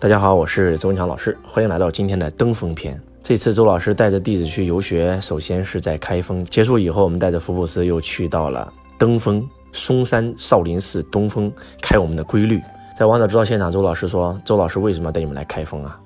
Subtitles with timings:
[0.00, 3.00] 大家好，我是周文强老师，欢迎来到今天的登峰篇。
[3.20, 11.52] 这次周老师带着弟子去游学，首先是在开封，结束以后，我们带着福布斯又去到了登封嵩山少林寺东峰
[11.82, 12.60] 开我们的规律。
[12.96, 15.98] 在王者之道现场，周老师说：“周老师为什么要带你们来开封啊？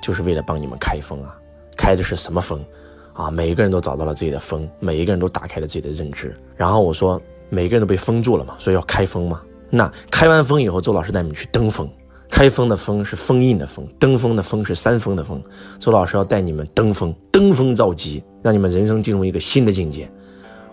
[0.00, 1.36] 就是为了帮你们开封啊！
[1.76, 2.64] 开的是什么封
[3.14, 3.32] 啊？
[3.32, 6.32] 每一个人都找到了自己的封，每一个人都打开了自己的认知。
[6.56, 9.42] 然后我说，每个人都被封住了嘛，所以要开封嘛。
[9.70, 11.90] 那开完封以后，周老师带你们去登峰。”
[12.30, 15.42] 开封的封是封印的封，登峰的峰是山峰的峰。
[15.78, 20.10] 周老师要带你们登峰，登峰造极，让你们人生进入一个新的境界。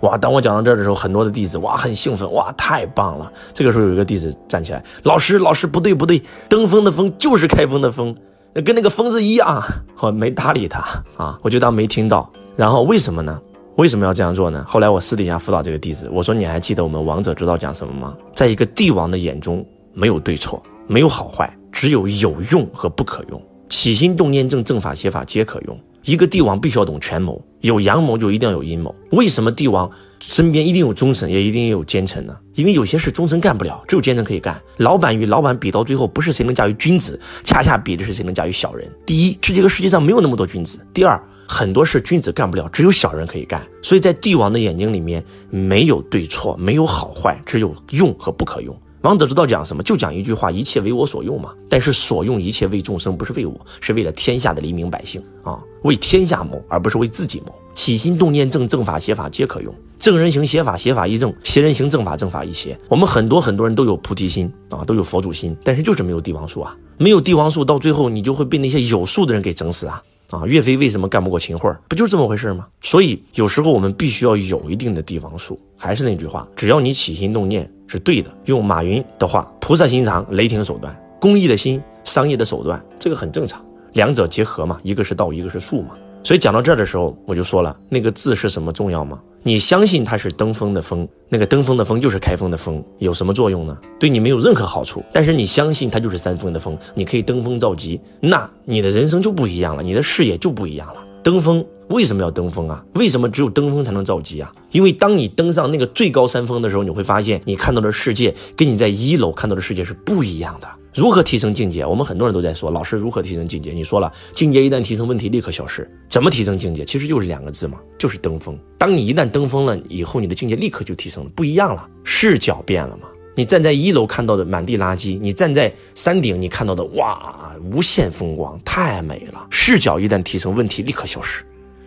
[0.02, 0.16] 哇！
[0.16, 3.32] 当我讲到这儿的时候，很多的弟子哇很兴奋，哇太棒了。
[3.52, 8.16] 这个时候有一个弟子站起来，老师老师不对不对，登峰的峰就是开封的峰，
[8.64, 9.64] 跟那个疯子一样。
[10.00, 10.82] 我没搭理他
[11.18, 12.32] 啊，我就当没听到。
[12.56, 13.42] 然后为什么呢？
[13.78, 14.64] 为什么要这样做呢？
[14.68, 18.16] 后来我私底下辅导这个弟子，我说你还记得我们王者之道讲什么吗？
[18.36, 20.62] 在一个帝王的眼中，没有对错。
[20.88, 23.42] 没有好坏，只有有用和不可用。
[23.70, 25.78] 起心动念正，正法邪法皆可用。
[26.04, 28.96] 一个帝王必须要懂权谋，有阳谋就一定要有阴谋。
[29.12, 32.34] 为什么帝王身边一定有忠臣，也一定有奸臣呢？
[32.56, 34.58] 因为有些事忠臣干不了，只有奸臣可以干。
[34.78, 38.90] 老板与老板比到最后，不是谁能驾驭君子，恰恰比的是谁能驾驭小人。
[39.06, 43.62] 第一，是这个世界上没有那么多君子；第二，很多事君子干不了，只有小人可以干。
[43.82, 48.74] 所以在帝王的眼睛里面，没有对错，没有好坏，只有用和不可用。
[49.02, 49.84] 王者之道讲什么？
[49.84, 51.54] 就讲一句话：一切为我所用嘛。
[51.70, 57.54] 但是所用一切为众生，不是为我，是为了天下的黎民百姓啊，为天下谋，而不是为自己谋。
[57.76, 59.74] 起心动念正，正法邪法皆可用。
[60.00, 62.78] 正人行邪法，邪法亦正；邪人行正法，正法亦邪。
[62.90, 66.76] 我们很多很多人都有菩提心啊，都有佛祖心，但是就是没有帝王术啊。
[66.98, 70.02] 没有帝王术，到最后你就会被那些有术的人给整死啊。
[70.30, 71.74] 啊，岳飞为什么干不过秦桧？
[71.88, 72.68] 不就是这么回事吗？
[72.82, 75.60] 所以有时候我们必须要有一定的帝王术。
[75.78, 85.92] 还是那句话，只要你起心动念是对的，用马云的话，菩萨心肠，雷霆手段，公益的心，商业的手段，这个很正常，两者结合嘛，一个是道，一个是术嘛。
[86.24, 89.22] 所以讲到这儿的时候，我就说了，那个字是什么重要吗？
[89.48, 93.78] 你相信它是登峰的峰，那个登峰的峰就是开封的峰，有什么作用呢？
[93.98, 95.02] 对你没有任何好处。
[95.14, 101.02] 但是你相信它就是三峰的峰，你可以登峰造极，那你的人生就不一样了，你的视野就不一样了。
[101.24, 102.84] 登峰为什么要登峰啊？
[102.96, 104.52] 为什么只有登峰才能造极啊？
[104.72, 110.68] 因为当你登上那个最高山峰的时候，你会发现你看到的世界跟你在一楼看到的世界是不一样的。
[110.98, 111.86] 如何提升境界？
[111.86, 113.72] 我们很多人都在说，老师如何提升境界？
[113.72, 115.88] 你说了，境界一旦提升，问题立刻消失。
[116.10, 116.84] 怎么提升境界？
[116.84, 118.58] 其实就是两个字嘛，就是登峰。
[118.80, 123.08] 当你一旦登峰了以后，你的境界立刻就提升了，不一样了，视角变了嘛。
[123.36, 129.46] 你站在一楼看到的满地垃圾，你站在山顶你看到的哇，无限风光，太美了。
[129.52, 131.46] 视角一旦提升，问题立刻消失。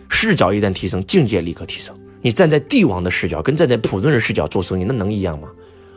[0.09, 1.92] 视角一旦提升，境界立刻提升。
[2.22, 5.48] 你站在帝王的视角，跟站在普通人视角做生意，那能一样吗？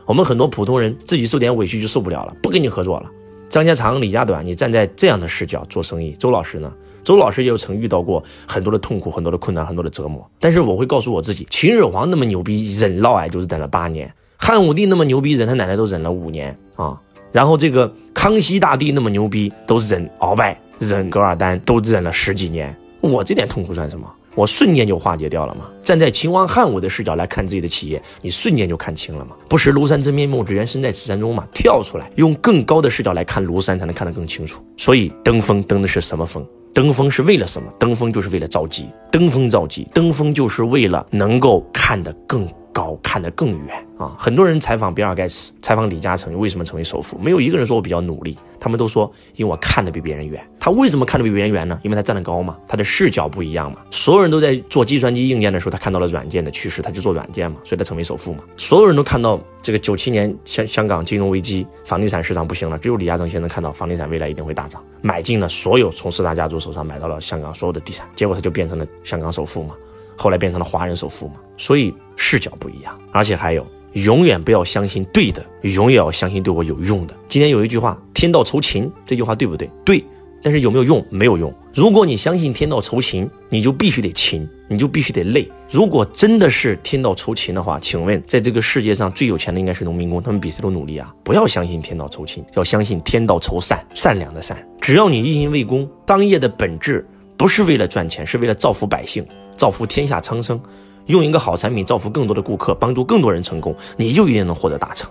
[0.06, 3.10] 我们很多普通人自己受点委屈就受不了了，不跟你合作了。
[3.48, 6.12] 张家长李家短，你站在这样的视角做生意。
[6.12, 6.72] 周老师呢？
[7.04, 10.28] 周老师也有曾遇到过很多的痛苦、很多的困难、很多的折磨。
[10.40, 17.00] 但是我会告诉我自己，秦始皇那么牛逼，忍嫪毐就是忍了八年；汉武帝那么牛逼，忍他奶奶都忍了五年啊。
[17.30, 22.74] 然后这个康熙大帝那么牛逼，都忍鳌拜、忍噶尔丹，都忍了十几年。
[23.00, 24.10] 我这点痛苦算什么？
[24.34, 25.70] 我瞬间就化解掉了嘛！
[25.82, 29.36] 站在秦王汉武的视角来看自己的企业，你瞬间就看清了嘛！
[29.48, 31.46] 不识庐山真面目，只缘身在此山中嘛！
[31.54, 34.60] 跳出来，用更高的视角来看庐山，才能看得更清楚。
[34.76, 36.44] 所以登峰登的是什么峰？
[36.72, 37.72] 登峰是为了什么？
[37.78, 42.48] 登峰就是为了着急，登峰造极，登峰就是为了能够看得更。
[42.74, 44.16] 高看得更远啊！
[44.18, 47.16] 很多人采访比尔盖茨，采访李嘉诚，为什么成为首富？
[47.18, 50.44] 没有一个人说我比较努力，他们都说因为我看得比别人远。
[50.58, 51.78] 他为什么看得比别人远呢？
[51.84, 53.78] 因为他站得高嘛，他的视角不一样嘛。
[53.92, 58.42] 所有人都在做计算机硬件的时候，他看到了软件的趋势，他就做软件嘛，所以他成为首富嘛。
[58.56, 69.76] 所有人都看到这个九七年香香港金融危机，房地产市场不行了，只有李嘉诚先生看到房地产未来一定会大涨，买进了所有从四大家族手上买到了香港所有的地产，结果他就变成了香港首富嘛。
[70.16, 77.14] 后来变成了华人首富嘛，所以视角不一样，而且还有，永远不要相信对的，永远要相信对我有用的。
[77.28, 79.68] 今天有一句话，天道酬勤，这句话对不对？
[79.84, 80.04] 对，
[80.42, 81.04] 但是有没有用？
[81.10, 81.52] 没有用。
[81.74, 85.48] 如果你相信天道酬勤，你就必须得勤，你就必须得累。
[85.68, 91.12] 如果真的是天道酬勤的话，请问，在这个世界上最有钱的应该是农民工，他们比谁都努力啊！
[91.24, 94.56] 不要相信天道酬勤，要相信天道酬善，善良的善。
[94.80, 97.04] 只要你一心为公，商业的本质
[97.36, 99.24] 不是为了赚钱，是为了造福百姓。
[99.56, 100.60] 造福天下苍生，
[101.06, 105.08] 用一个好产品造福更多的顾客，帮助更多人成功，你就一定能获得大成，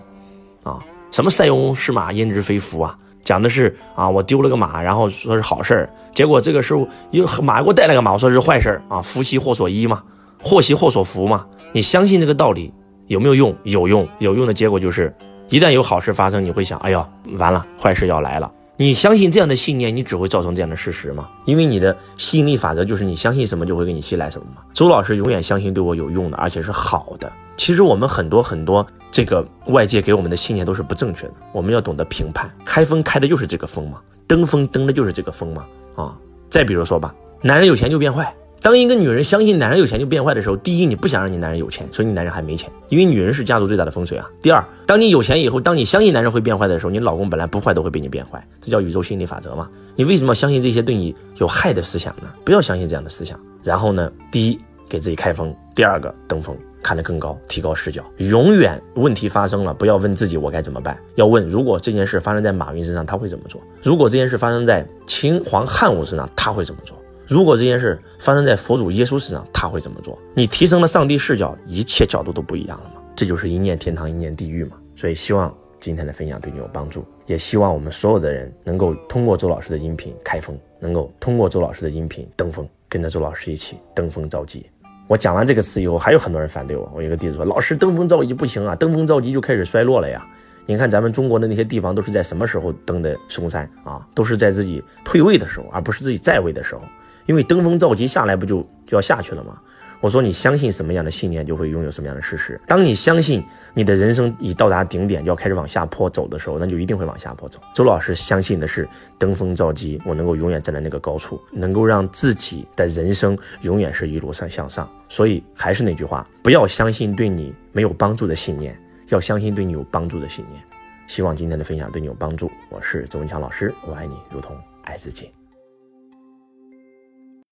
[0.64, 0.84] 啊！
[1.12, 2.98] 什么塞翁失马焉知非福啊？
[3.24, 9.02] 讲的是啊，我丢了个马，然后说是好事儿，结果这个时候又马给我带了个马，我说是坏事儿啊！
[9.02, 10.04] 福兮祸所依嘛，
[10.42, 11.48] 祸兮祸所伏嘛。
[11.72, 12.74] 你相信这个道理
[13.08, 13.56] 有没有用？
[13.64, 15.16] 有用，有用的结果就是，
[15.48, 17.04] 一旦有好事发生，你会想，哎呦，
[17.38, 18.52] 完了，坏事要来了。
[18.84, 21.30] 你相信这样的信念，你只会造成这样的事实吗？
[21.46, 24.62] 因为你的吸引力法则就是你相信什么就会给你吸来什么嘛。
[24.74, 27.32] 周老师永远相信对我有用的，而且是好的。
[27.56, 32.54] 其实我们很多很多这个外界给我们的信念都是不正确的，我们要懂得评判。
[32.66, 35.66] 开封开的就是这个封嘛，登封登的就是这个封嘛。
[35.96, 36.18] 啊，
[36.50, 38.36] 再比如说吧，男人有钱就变坏。
[38.64, 44.32] 当一个女人相信男人有钱就变坏的时候，第一，你不想让你男人有钱，所以你男人还没钱，因为女人是家族最大的风水啊。
[44.42, 49.70] 第二，当你有钱以后，当你相信男人会变坏的时候，你老公本来不坏都会被你变坏，这叫宇宙心理法则嘛。
[49.98, 52.30] 你为什么要相信这些对你有害的思想呢？
[52.46, 53.38] 不要相信这样的思想。
[53.66, 54.58] 然后呢，第一，
[54.88, 58.02] 给自己开封；第二个，登峰，看得更高，提高视角。
[58.20, 63.60] 永远问题发生了，不要问自己我该怎么办，要问如果这件事发生在马云身上，他会怎么做？
[63.82, 66.98] 如果这件事发生在秦皇汉武身上，他会怎么做？
[67.28, 70.18] 如果这件事发生在佛祖耶稣身上，他会怎么做？
[70.36, 73.02] 你提升了上帝视角，一切角度都不一样了吗？
[73.16, 74.78] 这就是一念天堂，一念地狱嘛。
[74.96, 84.66] 所以希望今天的分享对你有帮助，也希望我们所有的人能够通过周老师的音频开封，能够通过周老师的音频登峰，跟着周老师一起登峰造极。
[85.08, 86.92] 我讲完这个词以后，还有很多人反对我。
[86.96, 90.26] 我一个弟子说：“老师登峰造极不行啊，登峰造极就开始衰落了呀。
[90.66, 94.08] 你看咱们中国的那些地方都是在什么时候登的嵩山啊？
[94.16, 96.82] 都是在自己退位的时候，而不是自己在位的时候。”
[97.26, 99.60] 因为登峰造极下来不就就要下去了吗？
[100.02, 102.60] 我说你相信什么样的信念，就会拥有什么样的事实。
[102.68, 103.42] 当你相信
[103.74, 107.58] 你的人生已到达顶点，要开始往下坡走的时候，那就一定会往下坡走。
[107.74, 108.86] 周老师相信的是
[109.18, 114.90] 登峰造极，我能够永远站在那个高处，能够让自己的人生永远是一路上向上。
[115.08, 118.78] 所以还是那句话，不要相信对你没有帮助的信念，
[119.08, 120.62] 要相信对你有帮助的信念。
[121.08, 122.52] 希望今天的分享对你有帮助。
[122.70, 124.54] 我是周文强老师，我爱你如同
[124.84, 125.32] 爱自己。